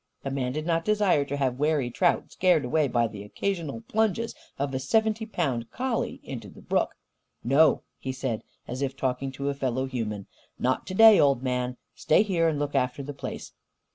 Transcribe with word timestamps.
The 0.23 0.31
man 0.31 0.51
did 0.53 0.65
not 0.65 0.83
desire 0.83 1.23
to 1.25 1.37
have 1.37 1.59
wary 1.59 1.91
trout 1.91 2.31
scared 2.31 2.65
away 2.65 2.87
by 2.87 3.05
the 3.07 3.21
occasional 3.21 3.81
plunges 3.81 4.33
of 4.57 4.73
a 4.73 4.79
seventy 4.79 5.27
pound 5.27 5.69
collie 5.69 6.19
into 6.23 6.49
the 6.49 6.63
brook. 6.63 6.95
"No," 7.43 7.83
he 7.99 8.11
said, 8.11 8.43
as 8.67 8.81
if 8.81 8.97
talking 8.97 9.31
to 9.33 9.49
a 9.49 9.53
fellow 9.53 9.85
human. 9.85 10.25
"Not 10.57 10.87
to 10.87 10.95
day, 10.95 11.19
old 11.19 11.43
man! 11.43 11.77
Stay 11.93 12.23
here 12.23 12.47
and 12.47 12.57
look 12.57 12.73
after 12.73 13.03
the 13.03 13.13
place." 13.13 13.53